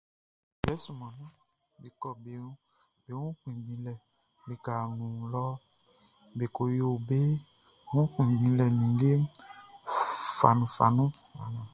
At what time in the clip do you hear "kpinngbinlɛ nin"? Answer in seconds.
8.13-8.79